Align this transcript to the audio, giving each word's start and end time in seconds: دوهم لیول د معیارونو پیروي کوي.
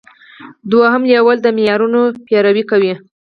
دوهم 0.71 1.01
لیول 1.11 1.37
د 1.41 1.47
معیارونو 1.57 2.01
پیروي 2.27 2.63
کوي. 2.71 2.93